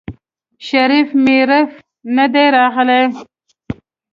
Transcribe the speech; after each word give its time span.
شريف 0.67 1.09
مريف 1.25 1.71
ندی 2.15 2.45
راغلی. 2.55 3.03